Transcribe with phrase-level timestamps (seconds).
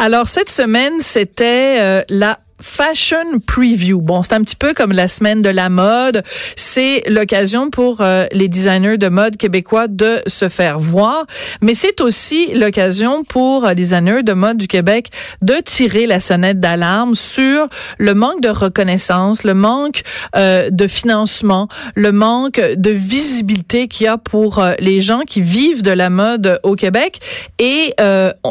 [0.00, 4.00] Alors cette semaine, c'était euh, la Fashion Preview.
[4.00, 6.22] Bon, c'est un petit peu comme la semaine de la mode.
[6.56, 11.26] C'est l'occasion pour euh, les designers de mode québécois de se faire voir,
[11.60, 15.10] mais c'est aussi l'occasion pour les designers de mode du Québec
[15.42, 17.68] de tirer la sonnette d'alarme sur
[17.98, 20.02] le manque de reconnaissance, le manque
[20.36, 25.42] euh, de financement, le manque de visibilité qu'il y a pour euh, les gens qui
[25.42, 27.20] vivent de la mode au Québec.
[27.58, 27.94] Et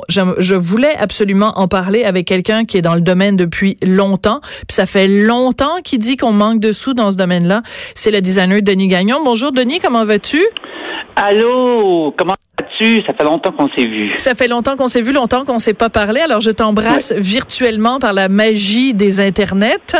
[0.09, 3.96] je, je voulais absolument en parler avec quelqu'un qui est dans le domaine depuis longtemps.
[4.67, 7.61] Puis ça fait longtemps qu'il dit qu'on manque de sous dans ce domaine-là.
[7.95, 9.23] C'est le designer Denis Gagnon.
[9.23, 10.41] Bonjour Denis, comment vas-tu?
[11.15, 13.03] Allô, comment vas-tu?
[13.05, 14.13] Ça fait longtemps qu'on s'est vu.
[14.17, 16.21] Ça fait longtemps qu'on s'est vu, longtemps qu'on s'est pas parlé.
[16.21, 19.95] Alors je t'embrasse virtuellement par la magie des internets.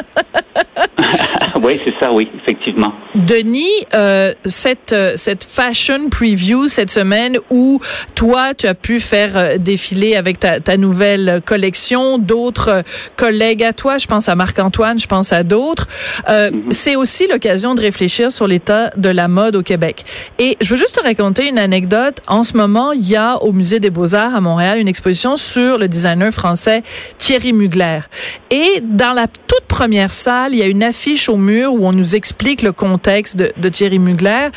[1.61, 2.93] oui, c'est ça, oui, effectivement.
[3.15, 7.79] Denis, euh, cette euh, cette fashion preview cette semaine où
[8.15, 12.83] toi tu as pu faire euh, défiler avec ta, ta nouvelle collection, d'autres
[13.15, 15.87] collègues à toi, je pense à Marc-Antoine, je pense à d'autres.
[16.29, 16.71] Euh, mm-hmm.
[16.71, 20.05] C'est aussi l'occasion de réfléchir sur l'état de la mode au Québec.
[20.39, 22.21] Et je veux juste te raconter une anecdote.
[22.27, 25.77] En ce moment, il y a au musée des Beaux-Arts à Montréal une exposition sur
[25.77, 26.81] le designer français
[27.17, 27.99] Thierry Mugler.
[28.49, 31.91] Et dans la toute première salle, il y a une affiche au mur où on
[31.91, 34.47] nous explique le contexte de, de Thierry Mugler.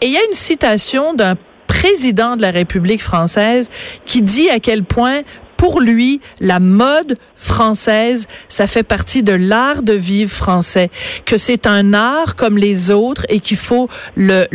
[0.00, 3.68] Et il y a une citation d'un président de la République française
[4.04, 5.22] qui dit à quel point
[5.60, 10.88] pour lui, la mode française, ça fait partie de l'art de vivre français,
[11.26, 14.46] que c'est un art comme les autres et qu'il faut le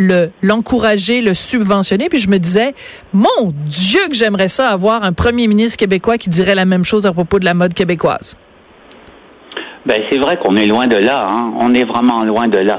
[0.41, 2.09] l'encourager, le, subventionner.
[2.09, 2.73] Puis je me disais,
[3.13, 7.05] mon Dieu que j'aimerais ça avoir un premier ministre québécois qui dirait la même chose
[7.05, 8.35] à propos de la mode québécoise.
[9.85, 11.29] Ben c'est vrai qu'on est loin de là.
[11.31, 11.53] Hein.
[11.59, 12.77] On est vraiment loin de là.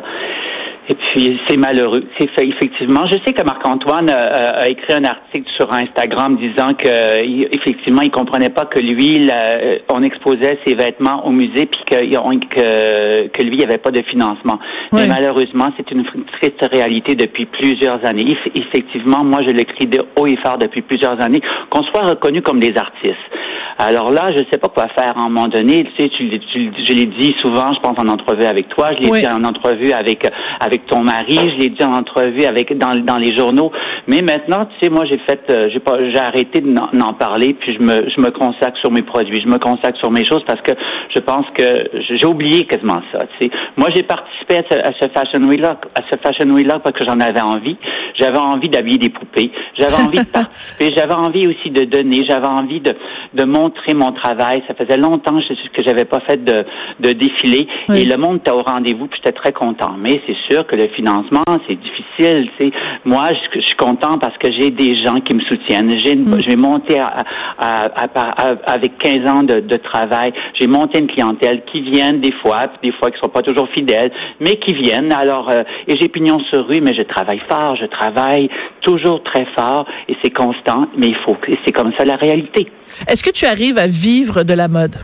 [0.88, 2.04] Et puis c'est malheureux.
[2.18, 3.02] C'est fait effectivement.
[3.10, 8.10] Je sais que Marc-Antoine a, a, écrit un article sur Instagram disant que effectivement il
[8.10, 9.28] comprenait pas que lui,
[9.92, 13.90] on exposait ses vêtements au musée puis que, que, que lui il n'y avait pas
[13.90, 14.58] de financement.
[14.92, 18.26] Mais malheureusement, c'est une triste réalité depuis plusieurs années.
[18.54, 22.60] Effectivement, moi je l'écris de haut et fort depuis plusieurs années qu'on soit reconnu comme
[22.60, 23.16] des artistes.
[23.78, 25.84] Alors là, je ne sais pas quoi faire à un moment donné.
[25.84, 29.04] Tu sais, tu, tu, je l'ai dit souvent, je pense en entrevue avec toi, je
[29.04, 30.26] l'ai dit en entrevue avec
[30.60, 33.70] avec ton mari, je l'ai dit en entrevue avec dans, dans les journaux.
[34.06, 37.74] Mais maintenant, tu sais, moi j'ai fait, euh, j'ai pas, j'ai arrêté d'en parler, puis
[37.74, 40.60] je me je me consacre sur mes produits, je me consacre sur mes choses parce
[40.62, 40.72] que
[41.14, 43.18] je pense que j'ai oublié quasiment ça.
[43.38, 46.78] Tu sais, moi j'ai participé à ce, Fashion Week là, à ce Fashion Week là
[46.82, 47.76] parce que j'en avais envie.
[48.18, 52.46] J'avais envie d'habiller des poupées, j'avais envie de participer, j'avais envie aussi de donner, j'avais
[52.46, 52.94] envie de
[53.34, 54.62] de montrer mon travail.
[54.68, 56.64] Ça faisait longtemps que j'avais pas fait de,
[57.00, 59.94] de défilé et le monde était au rendez-vous, puis j'étais très content.
[59.98, 62.50] Mais c'est sûr que le financement, c'est difficile.
[62.60, 62.72] C'est
[63.04, 63.24] moi,
[63.54, 65.90] je, suis content parce que j'ai des gens qui me soutiennent.
[66.04, 66.38] J'ai, mm.
[66.42, 67.86] je vais monter à,
[68.66, 70.32] avec 15 ans de, de travail.
[70.60, 73.68] J'ai monté une clientèle qui viennent des fois, puis des fois qui sont pas toujours
[73.76, 75.12] fidèles, mais qui viennent.
[75.12, 78.48] Alors, euh, et j'ai pignon sur rue, mais je travaille fort, je travaille
[78.86, 80.82] toujours très fort et c'est constant.
[80.96, 82.66] Mais il faut, c'est comme ça la réalité.
[83.08, 84.96] Est-ce que tu arrives à vivre de la mode?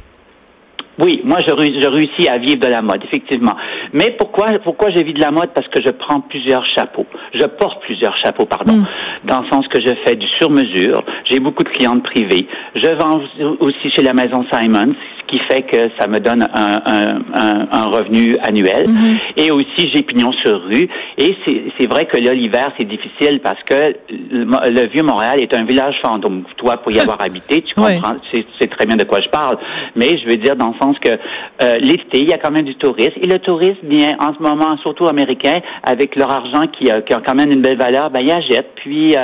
[0.98, 3.56] Oui, moi je, je, réussis à vivre de la mode, effectivement.
[3.94, 5.50] Mais pourquoi pourquoi je vis de la mode?
[5.54, 7.06] Parce que je prends plusieurs chapeaux.
[7.32, 8.74] Je porte plusieurs chapeaux, pardon.
[8.74, 8.86] Hmm.
[9.24, 11.02] Dans le sens que je fais du sur-mesure.
[11.30, 12.46] J'ai beaucoup de clientes privées.
[12.74, 13.20] Je vends
[13.60, 14.94] aussi chez la maison Simons,
[15.32, 18.84] qui fait que ça me donne un, un, un, revenu annuel.
[18.86, 19.16] Mhm.
[19.38, 20.88] Et aussi, j'ai pignon sur rue.
[21.16, 21.36] Et
[21.78, 26.44] c'est vrai que là, l'hiver, c'est difficile parce que le, Vieux-Montréal est un village fantôme.
[26.58, 29.56] Toi, pour y avoir habité, tu comprends, c'est très bien de quoi je parle.
[29.96, 32.66] Mais je veux dire dans le sens que euh, l'été, il y a quand même
[32.66, 33.18] du tourisme.
[33.22, 37.14] Et le tourisme, bien, en ce moment, surtout américain, avec leur argent qui, a, qui
[37.14, 38.72] a quand même une belle valeur, ben, ils achètent.
[38.76, 39.22] Puis, euh,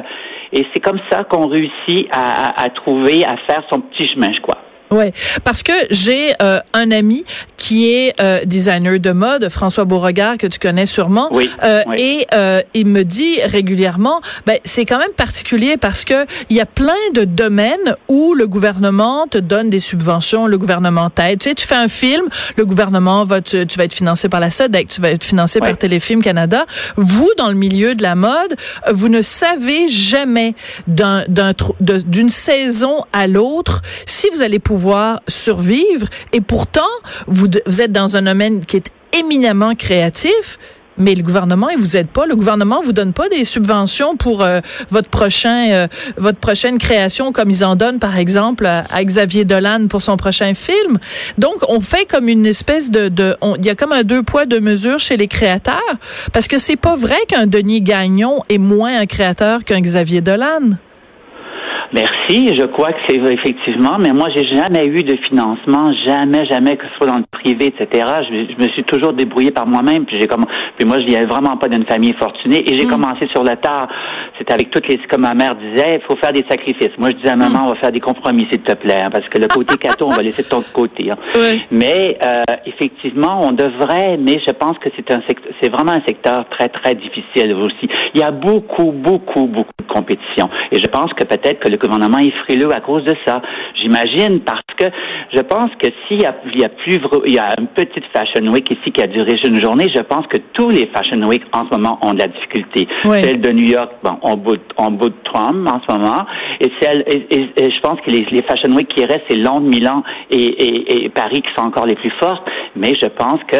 [0.52, 4.32] et c'est comme ça qu'on réussit à, à, à trouver, à faire son petit chemin,
[4.32, 4.58] je crois.
[4.90, 5.12] Ouais,
[5.44, 7.25] parce que j'ai euh, un ami
[7.58, 11.29] qui est euh, designer de mode, François Beauregard, que tu connais sûrement.
[11.32, 16.25] Oui, euh, Et euh, il me dit régulièrement, ben, c'est quand même particulier parce que
[16.49, 21.11] il y a plein de domaines où le gouvernement te donne des subventions, le gouvernement
[21.11, 21.40] t'aide.
[21.40, 22.25] Tu sais, tu fais un film,
[22.56, 25.61] le gouvernement va, te, tu vas être financé par la SODEC, tu vas être financé
[25.61, 26.64] par Téléfilm Canada.
[26.96, 28.56] Vous, dans le milieu de la mode,
[28.90, 30.55] vous ne savez jamais
[30.87, 34.77] d'un, d'un, d'une saison à l'autre si vous allez pouvoir
[35.28, 36.06] survivre.
[36.32, 36.80] Et pourtant,
[37.26, 37.48] vous,
[37.80, 40.58] êtes dans un domaine qui est éminemment créatif
[41.00, 42.26] mais le gouvernement il vous aide pas.
[42.26, 44.58] Le gouvernement vous donne pas des subventions pour euh,
[44.90, 45.86] votre prochain euh,
[46.16, 50.54] votre prochaine création comme ils en donnent par exemple à, Xavier Dolan pour son prochain
[50.54, 50.98] film.
[51.38, 54.44] Donc on fait comme une espèce de de il y a comme un deux poids
[54.44, 55.94] deux mesures chez les créateurs
[56.32, 60.78] parce que c'est pas vrai qu'un Denis Gagnon est moins un créateur qu'un Xavier Dolan.
[61.93, 66.76] Merci, je crois que c'est effectivement, mais moi j'ai jamais eu de financement, jamais, jamais
[66.76, 68.05] que ce soit dans le privé, etc.
[68.29, 70.44] Je, me suis toujours débrouillé par moi-même, puis j'ai comme,
[70.79, 72.90] puis moi je viens vraiment pas d'une famille fortunée et j'ai mm.
[72.90, 73.88] commencé sur le tard.
[74.37, 76.96] C'était avec toutes les, comme ma mère disait, il faut faire des sacrifices.
[76.99, 79.26] Moi je disais à maman, on va faire des compromis s'il te plaît, hein, parce
[79.26, 81.11] que le côté cateau, on va laisser de ton côté.
[81.11, 81.17] Hein.
[81.70, 85.20] Mais euh, effectivement, on devrait, mais je pense que c'est un
[85.61, 87.88] c'est vraiment un secteur très très difficile aussi.
[88.14, 91.77] Il y a beaucoup, beaucoup, beaucoup de compétition, et je pense que peut-être que le
[91.78, 93.40] gouvernement est frileux à cause de ça.
[93.75, 94.86] J'imagine parce que
[95.34, 98.04] je pense que s'il y a, il y a plus, il y a une petite
[98.12, 101.42] Fashion Week ici qui a duré une journée, je pense que tous les Fashion Week
[101.52, 102.88] en ce moment ont de la difficulté.
[103.04, 106.25] Celle de New York, bon, on bout, on bout de Trump en ce moment,
[106.60, 110.02] et celle, et, je pense que les, les, Fashion Week qui restent, c'est Londres, Milan
[110.30, 112.42] et, et, Paris qui sont encore les plus fortes.
[112.76, 113.58] Mais je pense que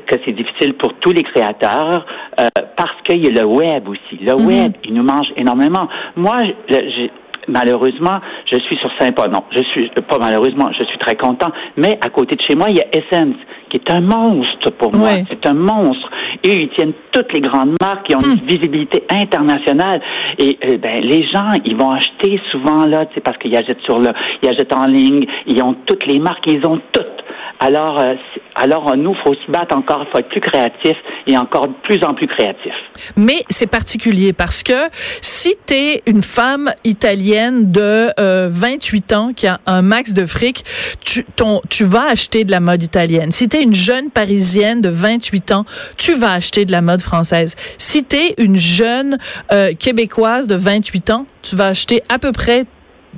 [0.00, 2.06] que c'est difficile pour tous les créateurs
[2.38, 2.46] euh,
[2.76, 4.22] parce qu'il y a le web aussi.
[4.22, 4.46] Le mm-hmm.
[4.46, 5.88] web, il nous mange énormément.
[6.16, 6.36] Moi,
[6.68, 7.10] j'ai
[7.48, 9.30] malheureusement, je suis sur Saint-Paul.
[9.30, 11.50] Non, je suis pas malheureusement, je suis très content.
[11.76, 13.36] Mais à côté de chez moi, il y a Essence,
[13.70, 15.10] qui est un monstre pour moi.
[15.28, 16.08] C'est un monstre.
[16.44, 18.46] Et ils tiennent toutes les grandes marques qui ont une hmm.
[18.46, 20.00] visibilité internationale.
[20.38, 24.10] Et euh, ben, les gens, ils vont acheter souvent là, parce qu'ils achètent sur le,
[24.42, 25.26] ils achètent en ligne.
[25.46, 27.17] Ils ont toutes les marques, ils ont toutes.
[27.60, 28.14] Alors, euh,
[28.54, 30.94] alors nous, faut se battre encore, faut être plus créatif
[31.26, 32.72] et encore plus en plus créatif.
[33.16, 34.88] Mais c'est particulier parce que
[35.20, 38.12] si tu es une femme italienne de
[38.48, 40.64] 28 euh, ans qui a un max de fric,
[41.04, 43.32] tu, ton, tu vas acheter de la mode italienne.
[43.32, 45.64] Si tu es une jeune parisienne de 28 ans,
[45.96, 47.56] tu vas acheter de la mode française.
[47.76, 49.18] Si tu es une jeune
[49.52, 52.66] euh, québécoise de 28 ans, tu vas acheter à peu près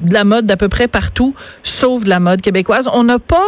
[0.03, 2.89] de la mode d'à peu près partout, sauf de la mode québécoise.
[2.93, 3.47] On n'a pas,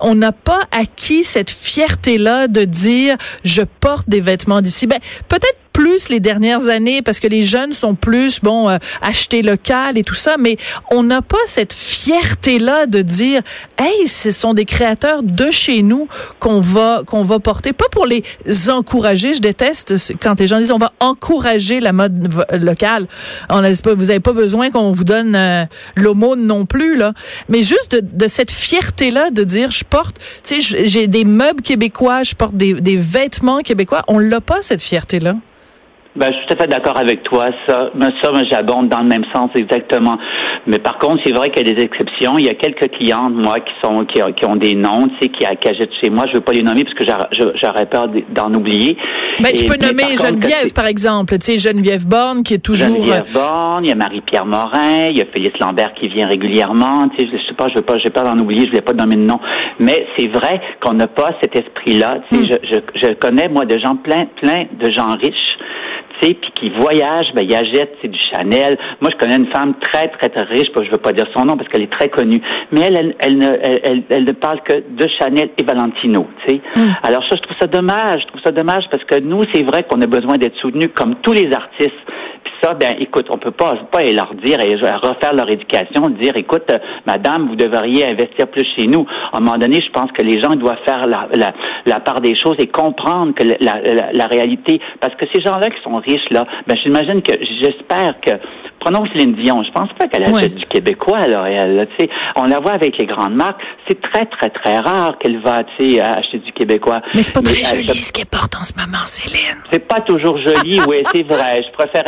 [0.00, 4.86] on n'a pas acquis cette fierté-là de dire je porte des vêtements d'ici.
[4.86, 4.98] Ben,
[5.28, 9.98] peut-être plus les dernières années parce que les jeunes sont plus bon euh, acheter local
[9.98, 10.56] et tout ça mais
[10.90, 13.42] on n'a pas cette fierté là de dire
[13.78, 16.08] hey ce sont des créateurs de chez nous
[16.40, 17.72] qu'on va qu'on va porter.
[17.72, 18.22] Pas pour les
[18.70, 19.34] encourager.
[19.34, 23.06] Je déteste quand les gens disent on va encourager la mode locale.
[23.50, 25.64] On pas vous avez pas besoin qu'on vous donne euh,
[25.96, 27.12] l'aumône non plus là.
[27.48, 31.24] Mais juste de, de cette fierté là de dire je porte tu sais j'ai des
[31.24, 34.02] meubles québécois je porte des, des vêtements québécois.
[34.08, 35.36] On l'a pas cette fierté là
[36.16, 37.46] ben, je suis tout à fait d'accord avec toi.
[37.66, 40.16] Ça, mais ça, j'abonde dans le même sens exactement.
[40.66, 42.38] Mais par contre, c'est vrai qu'il y a des exceptions.
[42.38, 45.28] Il y a quelques clientes, moi, qui sont qui, qui ont des noms, tu sais,
[45.28, 46.24] qui, qui achètent chez moi.
[46.28, 47.04] Je veux pas les nommer parce que
[47.60, 48.96] j'aurais peur d'en oublier.
[49.40, 51.36] Ben, tu peux nommer Geneviève, par exemple.
[51.38, 52.94] Tu sais, Geneviève Borne, qui est toujours.
[52.94, 56.28] Geneviève euh, Borne, il y a Marie-Pierre Morin, il y a Félix Lambert qui vient
[56.28, 57.08] régulièrement.
[57.16, 58.64] Tu sais, je sais pas, je veux pas, j'ai peur d'en oublier.
[58.66, 59.40] Je voulais pas nommer de nom.
[59.80, 62.20] Mais c'est vrai qu'on n'a pas cet esprit-là.
[62.30, 62.58] Tu sais, hmm.
[62.62, 65.58] je, je, je connais moi de gens plein, plein de gens riches
[66.20, 68.78] puis qui voyage, ben, il achète c'est du Chanel.
[69.00, 71.56] Moi, je connais une femme très, très, très riche, je veux pas dire son nom
[71.56, 72.40] parce qu'elle est très connue,
[72.72, 76.60] mais elle, elle, ne, elle, elle, ne parle que de Chanel et Valentino, tu sais.
[76.76, 76.92] Mm.
[77.02, 79.82] Alors ça, je trouve ça dommage, je trouve ça dommage parce que nous, c'est vrai
[79.82, 81.92] qu'on a besoin d'être soutenus comme tous les artistes
[82.72, 86.78] ben, écoute, on peut pas, pas leur dire et refaire leur éducation, dire, écoute, euh,
[87.06, 89.06] madame, vous devriez investir plus chez nous.
[89.32, 91.50] À un moment donné, je pense que les gens doivent faire la, la,
[91.84, 95.68] la part des choses et comprendre que la, la, la réalité, parce que ces gens-là
[95.68, 98.30] qui sont riches, là, ben, j'imagine que, j'espère que,
[98.84, 102.44] prenons Céline Dion, je pense pas qu'elle achète du québécois, alors elle, tu sais, on
[102.44, 106.00] la voit avec les grandes marques, c'est très, très, très rare qu'elle va, tu sais,
[106.00, 107.00] acheter du québécois.
[107.14, 109.62] Mais c'est pas très joli ce qu'elle porte en ce moment, Céline.
[109.70, 111.62] C'est pas toujours joli, oui, c'est vrai.
[111.66, 112.04] Je préfère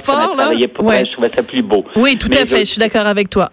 [0.00, 0.50] fort, là.
[0.52, 1.84] Je trouvais ça plus beau.
[1.96, 2.60] Oui, tout à fait.
[2.60, 3.50] Je suis d'accord avec toi.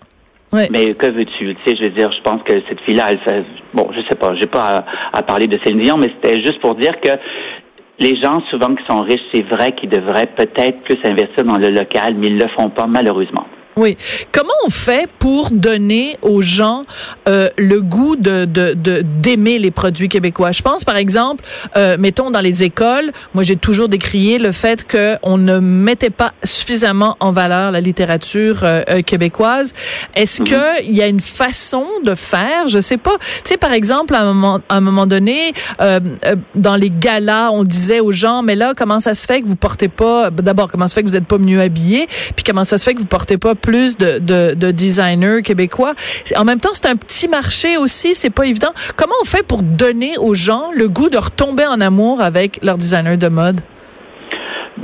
[0.51, 1.45] Mais que veux-tu?
[1.45, 4.15] Tu sais, je veux dire, je pense que cette fille-là, elle fait, bon, je sais
[4.15, 4.83] pas, j'ai pas
[5.13, 7.09] à, parler de Céline Dion, mais c'était juste pour dire que
[7.99, 11.69] les gens, souvent, qui sont riches, c'est vrai qu'ils devraient peut-être plus investir dans le
[11.69, 13.45] local, mais ils le font pas, malheureusement.
[13.79, 13.95] Oui.
[14.33, 16.85] Comment on fait pour donner aux gens
[17.29, 20.51] euh, le goût de d'aimer les produits québécois?
[20.51, 21.45] Je pense par exemple,
[21.77, 26.09] euh, mettons dans les écoles, moi j'ai toujours décrié le fait que on ne mettait
[26.09, 29.73] pas suffisamment en valeur la littérature euh, euh québécoise.
[30.13, 30.49] Est-ce mhm.
[30.49, 32.67] que il y a une façon de faire?
[32.67, 33.17] Je sais pas.
[33.17, 36.89] Tu sais par exemple à un moment à un moment donné euh, euh, dans les
[36.91, 40.31] galas, on disait aux gens mais là comment ça se fait que vous portez pas
[40.31, 42.83] d'abord comment ça se fait que vous êtes pas mieux habillés, puis comment ça se
[42.83, 45.93] fait que vous portez pas plus de, de, de designers québécois.
[46.35, 48.73] En même temps, c'est un petit marché aussi, c'est pas évident.
[48.95, 52.77] Comment on fait pour donner aux gens le goût de retomber en amour avec leur
[52.77, 53.61] designer de mode?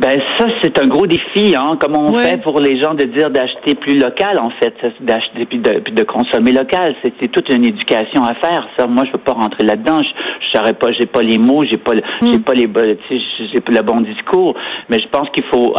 [0.05, 1.55] Ben ça, c'est un gros défi.
[1.57, 1.77] Hein?
[1.79, 5.57] Comment on fait pour les gens de dire d'acheter plus local, en fait, d'acheter puis
[5.57, 6.93] de, puis de consommer local.
[7.03, 8.67] C'est toute une éducation à faire.
[8.77, 10.01] Ça, moi, je veux pas rentrer là-dedans.
[10.03, 12.27] Je saurais pas, j'ai pas les mots, j'ai pas, hmm.
[12.27, 12.69] j'ai pas les,
[13.09, 14.53] j'ai pas le bon discours.
[14.89, 15.74] Mais je pense qu'il faut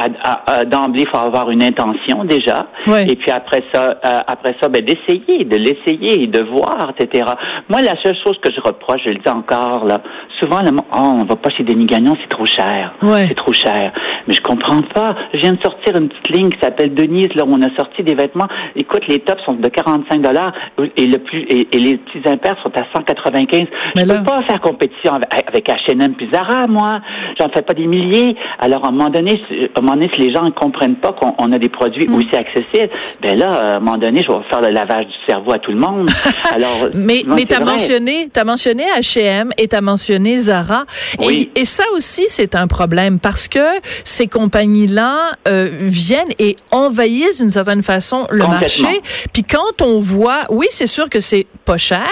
[0.67, 2.67] d'emblée, il faut avoir une intention déjà.
[3.09, 7.25] Et puis après ça, euh, après ça, ben d'essayer, de l'essayer, de voir, etc.
[7.69, 10.01] Moi, la seule chose que je reproche, je le dis encore là,
[10.41, 12.95] souvent, le, oh, on va pas chez Denis Gagnon, c'est trop cher.
[13.29, 13.93] C'est trop cher.
[14.27, 15.15] Mais je comprends pas.
[15.33, 18.03] Je viens de sortir une petite ligne qui s'appelle Denise, là, où on a sorti
[18.03, 18.49] des vêtements.
[18.75, 20.53] Écoute, les tops sont de 45 dollars
[20.97, 23.67] et le plus et, les petits impairs sont à 195.
[23.95, 27.01] Mais je peux pas faire compétition avec, H&M puis Zara, moi.
[27.39, 28.37] J'en fais pas des milliers.
[28.59, 31.13] Alors, à un moment donné, à un moment donné, si les gens ne comprennent pas
[31.13, 32.15] qu'on a des produits mm.
[32.15, 32.93] aussi accessibles,
[33.23, 35.73] ben là, à un moment donné, je vais faire le lavage du cerveau à tout
[35.73, 36.09] le monde.
[36.55, 40.85] Alors, mais mais t'as mentionné, t'as mentionné H&M et t'as mentionné Zara.
[41.21, 41.51] Oui.
[41.55, 43.59] Et, et ça aussi, c'est un problème parce que
[44.05, 49.01] ces compagnies-là euh, viennent et envahissent d'une certaine façon le marché.
[49.33, 52.09] Puis quand on voit, oui, c'est sûr que c'est pas cher,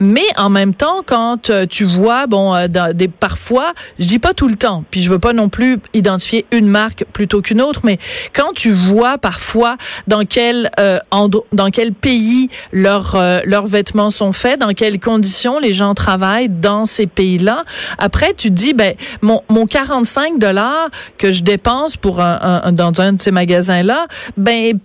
[0.00, 4.34] mais en même temps, quand euh, tu vois, bon, euh, des parfois, je dis pas
[4.34, 7.80] tout le temps, puis je veux pas non plus identifier une marque plutôt qu'une autre,
[7.84, 7.98] mais
[8.34, 9.76] quand tu vois parfois
[10.06, 10.70] dans quel
[11.10, 16.84] dans quel pays leurs leurs vêtements sont faits, dans quelles conditions les gens travaillent dans
[16.84, 17.64] ces pays-là,
[17.98, 23.00] après tu te dis ben mon mon 45 dollars que je dépense pour un, dans
[23.00, 24.06] un de ces magasins-là,
[24.36, 24.78] ben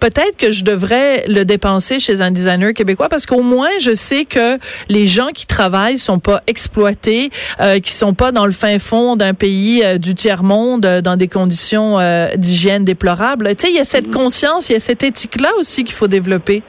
[0.00, 4.24] peut-être que je devrais le dépenser chez un designer québécois parce qu'au moins je sais
[4.24, 8.78] que les gens qui travaillent sont pas exploités, euh, qui sont pas dans le fin
[8.78, 13.48] fond d'un pays euh, du tiers monde euh, dans des conditions euh, d'hygiène déplorables.
[13.56, 14.12] Tu sais, il y a cette mm-hmm.
[14.12, 16.62] conscience, il y a cette éthique-là aussi qu'il faut développer.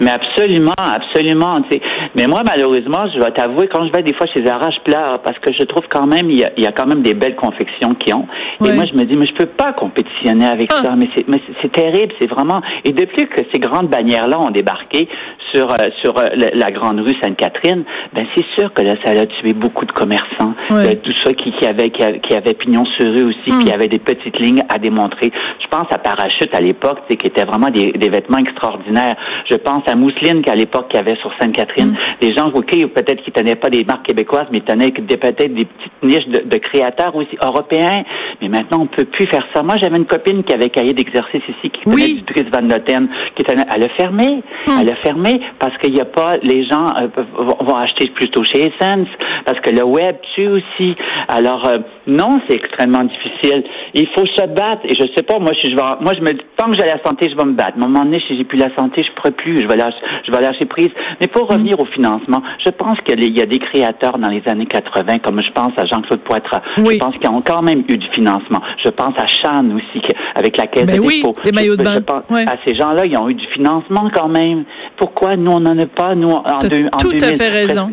[0.00, 1.58] Mais absolument, absolument.
[2.16, 5.20] Mais moi, malheureusement, je vais t'avouer, quand je vais des fois chez Zara, je pleure
[5.22, 7.14] parce que je trouve quand même, il y a, il y a quand même des
[7.14, 8.26] belles confections qui ont.
[8.64, 10.82] Et moi, je me dis, mais je peux pas compétitionner avec ah.
[10.82, 10.96] ça.
[10.96, 12.60] Mais c'est, mais c'est terrible, c'est vraiment.
[12.84, 15.08] Et depuis que ces grandes bannières-là ont débarqué
[15.52, 19.26] sur euh, sur euh, la, grande rue Sainte-Catherine, ben c'est sûr que là, ça a
[19.26, 23.24] tué beaucoup de commerçants, euh, tout ça qui, qui avait qui, avait pignon sur rue
[23.24, 23.64] aussi, hmm.
[23.64, 25.30] qui avait des petites lignes à démontrer.
[25.60, 29.16] Je pense à Parachute à l'époque, qui était vraiment des, des vêtements extraordinaires.
[29.50, 31.96] Je pense à Mousseline qu'à l'époque qu'il y avait sur Sainte-Catherine.
[32.20, 32.36] Les mm.
[32.36, 36.02] gens, ok, peut-être qu'ils tenaient pas des marques québécoises, mais ils tenaient peut-être des petites
[36.02, 38.04] niches de, créateurs aussi européens.
[38.40, 39.62] Mais maintenant, on peut plus faire ça.
[39.62, 42.22] Moi, j'avais une copine qui avait cahier d'exercice ici, qui oui.
[42.22, 44.42] du Dries Van Noten, qui était, elle a fermé.
[44.66, 44.70] Mm.
[44.80, 47.08] Elle a fermé parce qu'il n'y a pas, les gens euh,
[47.60, 49.08] vont acheter plutôt chez Essence,
[49.44, 50.96] parce que le web tue aussi.
[51.28, 53.64] Alors, euh, non, c'est extrêmement difficile.
[53.94, 54.80] Il faut se battre.
[54.84, 57.02] Et je sais pas, moi, je vais, moi, je me dis, tant que j'ai la
[57.04, 57.74] santé, je vais me battre.
[57.74, 59.58] À un moment donné, si j'ai plus la santé, je pourrais plus.
[59.58, 60.90] Je vais lâcher, je vais lâcher prise.
[61.20, 61.52] Mais pour mm.
[61.52, 65.42] revenir au financement, je pense qu'il y a des créateurs dans les années 80, comme
[65.42, 66.62] je pense à Jean-Claude Poitras.
[66.76, 68.60] Je pense qu'ils ont quand même eu du financement.
[68.84, 70.02] Je pense à Chan aussi,
[70.34, 71.94] avec la caisse ben de oui, Les maillots de bain.
[71.94, 74.64] Je pense à ces gens-là, ils ont eu du financement quand même.
[75.00, 77.90] Pourquoi nous, on n'en a pas, nous, en, deux, en tout à fait raison.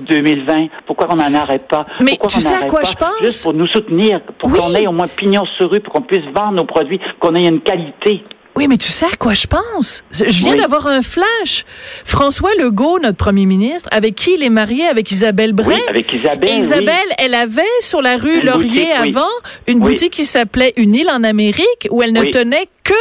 [0.00, 0.66] 2020.
[0.84, 1.86] Pourquoi on n'en arrête pas?
[2.00, 3.20] Mais tu sais à quoi je pense?
[3.22, 6.24] Juste pour nous soutenir, pour qu'on ait au moins pignon sur rue, pour qu'on puisse
[6.34, 8.24] vendre nos produits, qu'on ait une qualité.
[8.56, 10.04] Oui, mais tu sais à quoi je pense?
[10.12, 11.64] Je viens d'avoir un flash.
[12.04, 14.86] François Legault, notre premier ministre, avec qui il est marié?
[14.86, 15.76] Avec Isabelle Bray.
[15.76, 16.58] Oui, avec Isabelle.
[16.58, 19.30] Isabelle, elle avait sur la rue Laurier avant
[19.66, 22.94] une boutique qui s'appelait Une île en Amérique où elle ne tenait que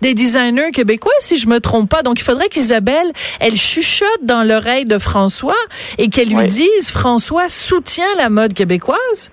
[0.00, 2.02] des designers québécois, si je me trompe pas.
[2.02, 5.56] Donc, il faudrait qu'Isabelle, elle chuchote dans l'oreille de François
[5.98, 9.30] et qu'elle lui dise, François soutient la mode québécoise.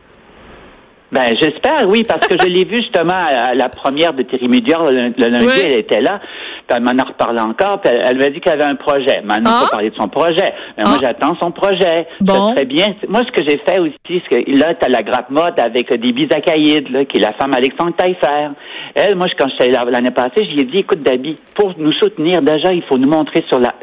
[1.12, 4.86] Ben, j'espère, oui, parce que je l'ai vu justement à la première de Thierry Médior,
[4.92, 6.20] le, lundi, elle était là,
[6.68, 9.22] puis elle m'en a reparlé encore, puis elle, m'a dit qu'elle avait un projet.
[9.24, 9.64] Maintenant, ah.
[9.66, 10.54] pas parler de son projet.
[10.78, 11.02] Mais moi, ah.
[11.02, 12.08] j'attends son projet.
[12.22, 12.54] Bon.
[12.54, 12.90] très bien.
[13.08, 15.92] Moi, ce que j'ai fait aussi, c'est que là, tu as la grappe mode avec
[15.92, 18.50] des bisacaïdes, là, qui est la femme Alexandre Taillefer.
[18.94, 22.84] Elle, moi, quand j'étais l'année passée, j'ai dit, écoute, Dabi, pour nous soutenir, déjà, il
[22.84, 23.74] faut nous montrer sur la,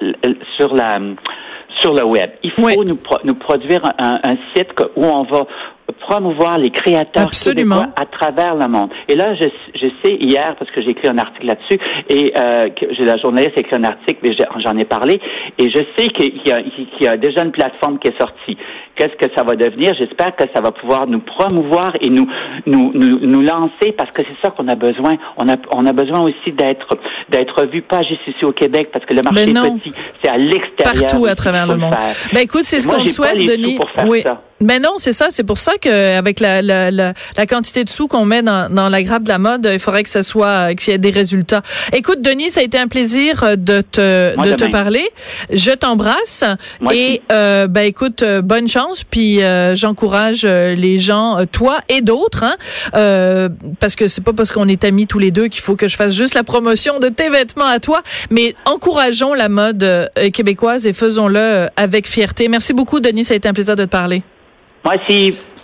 [0.56, 0.98] sur la,
[1.80, 2.30] sur le web.
[2.42, 5.46] Il faut nous, nous produire un, un, site où on va
[5.92, 7.86] promouvoir les créateurs Absolument.
[7.96, 8.90] à travers le monde.
[9.08, 11.78] Et là, je, je sais hier, parce que j'ai écrit un article là-dessus,
[12.10, 14.30] et euh, que la journaliste a écrit un article, mais
[14.64, 15.20] j'en ai parlé,
[15.58, 18.56] et je sais qu'il y, a, qu'il y a déjà une plateforme qui est sortie.
[18.96, 19.92] Qu'est-ce que ça va devenir?
[20.00, 22.26] J'espère que ça va pouvoir nous promouvoir et nous
[22.64, 25.16] nous, nous, nous lancer parce que c'est ça qu'on a besoin.
[25.36, 29.04] On a, on a besoin aussi d'être d'être vu pas juste ici au Québec parce
[29.04, 31.10] que le marché est petit, c'est à l'extérieur.
[31.10, 31.94] Partout à travers le monde.
[32.32, 33.78] Ben écoute, c'est ce qu'on souhaite, Denis.
[34.08, 34.24] oui.
[34.60, 35.26] Mais non, c'est ça.
[35.28, 38.88] C'est pour ça qu'avec la, la, la, la, quantité de sous qu'on met dans, dans
[38.88, 41.62] la grappe de la mode, il faudrait que ça soit qu'il y ait des résultats.
[41.92, 45.06] Écoute, Denis, ça a été un plaisir de te de te parler.
[45.52, 46.44] Je t'embrasse
[46.92, 49.04] et euh, ben écoute, euh, bonne chance.
[49.04, 52.56] Puis euh, j'encourage euh, les gens, toi et d'autres, hein,
[52.94, 53.48] euh,
[53.80, 55.96] parce que c'est pas parce qu'on est amis tous les deux qu'il faut que je
[55.96, 60.92] fasse juste la promotion de tes vêtements à toi, mais encourageons la mode québécoise et
[60.92, 62.48] faisons-le avec fierté.
[62.48, 63.24] Merci beaucoup, Denis.
[63.24, 64.22] Ça a été un plaisir de te parler.
[64.86, 64.98] Moi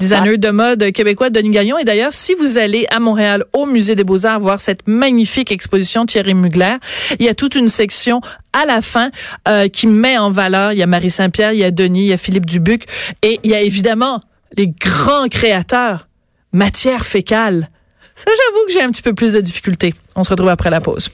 [0.00, 1.78] Designer de mode québécois, Denis Gagnon.
[1.78, 6.06] Et d'ailleurs, si vous allez à Montréal, au Musée des Beaux-Arts, voir cette magnifique exposition
[6.06, 6.78] Thierry Mugler,
[7.20, 8.20] il y a toute une section
[8.52, 9.12] à la fin
[9.46, 12.08] euh, qui met en valeur, il y a Marie Saint-Pierre, il y a Denis, il
[12.08, 12.86] y a Philippe Dubuc,
[13.22, 14.18] et il y a évidemment
[14.56, 16.08] les grands créateurs,
[16.52, 17.70] matière fécale.
[18.16, 19.94] Ça, j'avoue que j'ai un petit peu plus de difficultés.
[20.16, 21.10] On se retrouve après la pause.